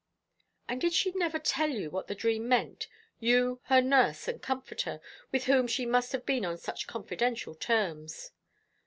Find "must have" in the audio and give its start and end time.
5.85-6.25